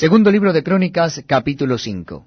Segundo 0.00 0.30
libro 0.30 0.54
de 0.54 0.62
Crónicas, 0.62 1.22
capítulo 1.26 1.76
5. 1.76 2.26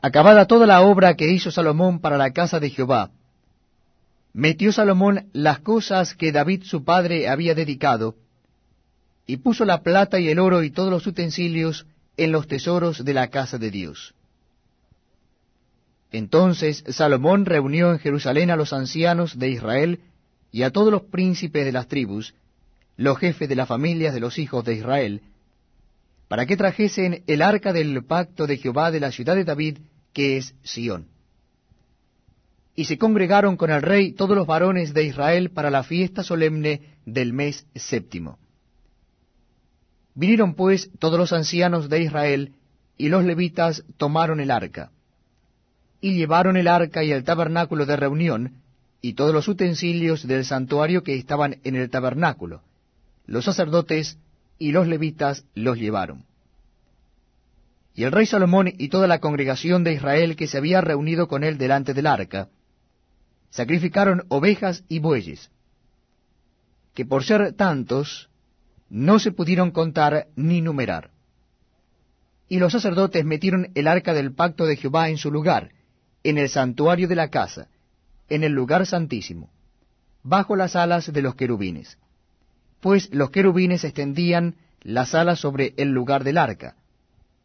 Acabada 0.00 0.46
toda 0.46 0.66
la 0.66 0.80
obra 0.80 1.16
que 1.16 1.30
hizo 1.30 1.50
Salomón 1.50 2.00
para 2.00 2.16
la 2.16 2.30
casa 2.30 2.58
de 2.60 2.70
Jehová, 2.70 3.10
metió 4.32 4.72
Salomón 4.72 5.28
las 5.34 5.58
cosas 5.58 6.14
que 6.14 6.32
David 6.32 6.62
su 6.64 6.82
padre 6.82 7.28
había 7.28 7.54
dedicado, 7.54 8.16
y 9.26 9.36
puso 9.36 9.66
la 9.66 9.82
plata 9.82 10.18
y 10.18 10.30
el 10.30 10.38
oro 10.38 10.62
y 10.62 10.70
todos 10.70 10.90
los 10.90 11.06
utensilios 11.06 11.86
en 12.16 12.32
los 12.32 12.46
tesoros 12.46 13.04
de 13.04 13.12
la 13.12 13.28
casa 13.28 13.58
de 13.58 13.70
Dios. 13.70 14.14
Entonces 16.10 16.84
Salomón 16.88 17.44
reunió 17.44 17.92
en 17.92 17.98
Jerusalén 17.98 18.50
a 18.50 18.56
los 18.56 18.72
ancianos 18.72 19.38
de 19.38 19.50
Israel 19.50 20.00
y 20.50 20.62
a 20.62 20.70
todos 20.70 20.90
los 20.90 21.02
príncipes 21.02 21.66
de 21.66 21.72
las 21.72 21.86
tribus, 21.86 22.32
los 22.96 23.18
jefes 23.18 23.48
de 23.48 23.56
las 23.56 23.68
familias 23.68 24.14
de 24.14 24.20
los 24.20 24.38
hijos 24.38 24.64
de 24.64 24.74
Israel, 24.74 25.22
para 26.28 26.46
que 26.46 26.56
trajesen 26.56 27.22
el 27.26 27.42
arca 27.42 27.72
del 27.72 28.04
pacto 28.04 28.46
de 28.46 28.56
Jehová 28.56 28.90
de 28.90 29.00
la 29.00 29.12
ciudad 29.12 29.34
de 29.34 29.44
David, 29.44 29.78
que 30.12 30.38
es 30.38 30.54
Sión. 30.62 31.08
Y 32.74 32.86
se 32.86 32.96
congregaron 32.96 33.56
con 33.56 33.70
el 33.70 33.82
rey 33.82 34.12
todos 34.12 34.34
los 34.34 34.46
varones 34.46 34.94
de 34.94 35.04
Israel 35.04 35.50
para 35.50 35.70
la 35.70 35.82
fiesta 35.82 36.22
solemne 36.22 36.96
del 37.04 37.34
mes 37.34 37.66
séptimo. 37.74 38.38
Vinieron 40.14 40.54
pues 40.54 40.90
todos 40.98 41.18
los 41.18 41.32
ancianos 41.32 41.88
de 41.88 42.02
Israel, 42.02 42.52
y 42.96 43.08
los 43.08 43.24
levitas 43.24 43.84
tomaron 43.96 44.40
el 44.40 44.50
arca, 44.50 44.90
y 46.00 46.14
llevaron 46.14 46.56
el 46.56 46.68
arca 46.68 47.04
y 47.04 47.12
el 47.12 47.24
tabernáculo 47.24 47.84
de 47.84 47.96
reunión, 47.96 48.62
y 49.00 49.14
todos 49.14 49.34
los 49.34 49.48
utensilios 49.48 50.26
del 50.26 50.44
santuario 50.44 51.02
que 51.02 51.16
estaban 51.16 51.58
en 51.64 51.76
el 51.76 51.90
tabernáculo, 51.90 52.62
los 53.26 53.44
sacerdotes 53.44 54.18
y 54.58 54.72
los 54.72 54.86
levitas 54.86 55.44
los 55.54 55.78
llevaron. 55.78 56.24
Y 57.94 58.04
el 58.04 58.12
rey 58.12 58.26
Salomón 58.26 58.72
y 58.78 58.88
toda 58.88 59.06
la 59.06 59.20
congregación 59.20 59.84
de 59.84 59.92
Israel 59.92 60.36
que 60.36 60.46
se 60.46 60.58
había 60.58 60.80
reunido 60.80 61.28
con 61.28 61.44
él 61.44 61.58
delante 61.58 61.94
del 61.94 62.06
arca, 62.06 62.48
sacrificaron 63.50 64.24
ovejas 64.28 64.84
y 64.88 64.98
bueyes, 64.98 65.50
que 66.94 67.04
por 67.04 67.24
ser 67.24 67.52
tantos 67.52 68.30
no 68.88 69.18
se 69.18 69.32
pudieron 69.32 69.70
contar 69.70 70.28
ni 70.36 70.62
numerar. 70.62 71.10
Y 72.48 72.58
los 72.58 72.72
sacerdotes 72.72 73.24
metieron 73.24 73.70
el 73.74 73.88
arca 73.88 74.14
del 74.14 74.32
pacto 74.32 74.66
de 74.66 74.76
Jehová 74.76 75.08
en 75.08 75.18
su 75.18 75.30
lugar, 75.30 75.70
en 76.22 76.38
el 76.38 76.48
santuario 76.48 77.08
de 77.08 77.16
la 77.16 77.28
casa, 77.28 77.68
en 78.28 78.44
el 78.44 78.52
lugar 78.52 78.86
santísimo, 78.86 79.50
bajo 80.22 80.56
las 80.56 80.76
alas 80.76 81.12
de 81.12 81.22
los 81.22 81.34
querubines 81.34 81.98
pues 82.82 83.08
los 83.14 83.30
querubines 83.30 83.84
extendían 83.84 84.56
las 84.82 85.14
alas 85.14 85.38
sobre 85.38 85.72
el 85.76 85.90
lugar 85.90 86.24
del 86.24 86.36
arca, 86.36 86.74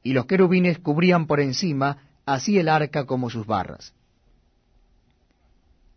y 0.02 0.14
los 0.14 0.26
querubines 0.26 0.80
cubrían 0.80 1.28
por 1.28 1.40
encima 1.40 2.00
así 2.26 2.58
el 2.58 2.68
arca 2.68 3.06
como 3.06 3.30
sus 3.30 3.46
barras. 3.46 3.94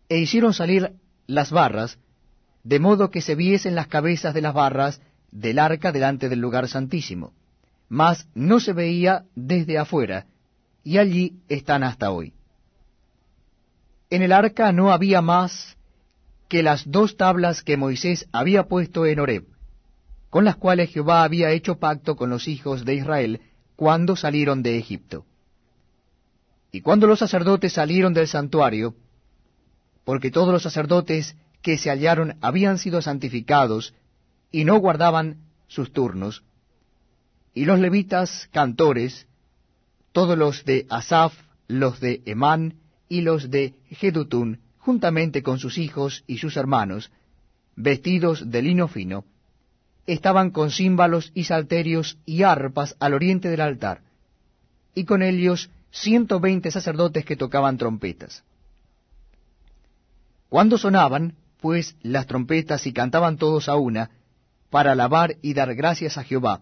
E 0.09 0.19
hicieron 0.19 0.53
salir 0.53 0.93
las 1.25 1.49
barras, 1.49 1.97
de 2.63 2.79
modo 2.79 3.09
que 3.09 3.21
se 3.21 3.33
viesen 3.33 3.73
las 3.73 3.87
cabezas 3.87 4.35
de 4.35 4.41
las 4.41 4.53
barras 4.53 5.01
del 5.31 5.57
arca 5.57 5.91
delante 5.91 6.29
del 6.29 6.39
lugar 6.39 6.67
santísimo, 6.67 7.33
mas 7.89 8.27
no 8.35 8.59
se 8.59 8.73
veía 8.73 9.25
desde 9.33 9.79
afuera, 9.79 10.27
y 10.83 10.99
allí 10.99 11.39
están 11.49 11.83
hasta 11.83 12.11
hoy. 12.11 12.35
En 14.11 14.21
el 14.21 14.33
arca 14.33 14.71
no 14.71 14.91
había 14.91 15.23
más 15.23 15.77
que 16.51 16.63
las 16.63 16.91
dos 16.91 17.15
tablas 17.15 17.63
que 17.63 17.77
Moisés 17.77 18.27
había 18.33 18.63
puesto 18.63 19.05
en 19.05 19.21
Horeb, 19.21 19.45
con 20.29 20.43
las 20.43 20.57
cuales 20.57 20.89
Jehová 20.89 21.23
había 21.23 21.51
hecho 21.51 21.79
pacto 21.79 22.17
con 22.17 22.29
los 22.29 22.49
hijos 22.49 22.83
de 22.83 22.95
Israel 22.95 23.39
cuando 23.77 24.17
salieron 24.17 24.61
de 24.61 24.77
Egipto. 24.77 25.25
Y 26.69 26.81
cuando 26.81 27.07
los 27.07 27.19
sacerdotes 27.19 27.71
salieron 27.71 28.13
del 28.13 28.27
santuario, 28.27 28.95
porque 30.03 30.29
todos 30.29 30.51
los 30.51 30.61
sacerdotes 30.61 31.37
que 31.61 31.77
se 31.77 31.89
hallaron 31.89 32.35
habían 32.41 32.79
sido 32.79 33.01
santificados 33.01 33.93
y 34.51 34.65
no 34.65 34.75
guardaban 34.75 35.37
sus 35.69 35.93
turnos, 35.93 36.43
y 37.53 37.63
los 37.63 37.79
levitas 37.79 38.49
cantores, 38.51 39.25
todos 40.11 40.37
los 40.37 40.65
de 40.65 40.85
Asaf, 40.89 41.33
los 41.69 42.01
de 42.01 42.21
Emán 42.25 42.81
y 43.07 43.21
los 43.21 43.49
de 43.49 43.75
Jedutún, 43.89 44.59
juntamente 44.81 45.43
con 45.43 45.59
sus 45.59 45.77
hijos 45.77 46.23
y 46.27 46.39
sus 46.39 46.57
hermanos, 46.57 47.11
vestidos 47.75 48.49
de 48.49 48.61
lino 48.63 48.87
fino, 48.87 49.25
estaban 50.07 50.49
con 50.49 50.71
címbalos 50.71 51.31
y 51.35 51.43
salterios 51.43 52.17
y 52.25 52.43
arpas 52.43 52.95
al 52.99 53.13
oriente 53.13 53.49
del 53.49 53.61
altar, 53.61 54.01
y 54.95 55.05
con 55.05 55.21
ellos 55.21 55.69
ciento 55.91 56.39
veinte 56.39 56.71
sacerdotes 56.71 57.23
que 57.23 57.35
tocaban 57.35 57.77
trompetas. 57.77 58.43
Cuando 60.49 60.77
sonaban, 60.77 61.35
pues, 61.61 61.95
las 62.01 62.25
trompetas 62.25 62.87
y 62.87 62.91
cantaban 62.91 63.37
todos 63.37 63.69
a 63.69 63.75
una, 63.75 64.09
para 64.71 64.93
alabar 64.93 65.35
y 65.43 65.53
dar 65.53 65.75
gracias 65.75 66.17
a 66.17 66.23
Jehová, 66.23 66.61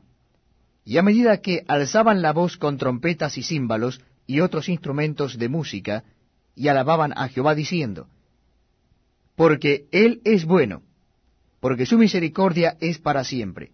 y 0.83 0.97
a 0.97 1.03
medida 1.03 1.41
que 1.41 1.63
alzaban 1.67 2.21
la 2.21 2.33
voz 2.33 2.57
con 2.57 2.77
trompetas 2.77 3.37
y 3.37 3.43
címbalos 3.43 4.01
y 4.27 4.41
otros 4.41 4.67
instrumentos 4.67 5.37
de 5.37 5.47
música, 5.47 6.03
y 6.59 6.67
alababan 6.67 7.13
a 7.15 7.29
Jehová 7.29 7.55
diciendo, 7.55 8.09
Porque 9.37 9.87
Él 9.93 10.19
es 10.25 10.43
bueno, 10.43 10.83
porque 11.61 11.85
su 11.85 11.97
misericordia 11.97 12.75
es 12.81 12.99
para 12.99 13.23
siempre. 13.23 13.71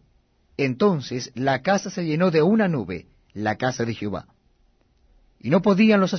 Entonces 0.56 1.32
la 1.34 1.64
casa 1.64 1.90
se 1.90 2.06
llenó 2.06 2.30
de 2.30 2.44
una 2.44 2.68
nube, 2.68 3.08
la 3.34 3.56
casa 3.56 3.86
de 3.86 3.96
Jehová. 3.96 4.28
Y 5.40 5.50
no 5.50 5.64
podían 5.64 6.00
los 6.00 6.14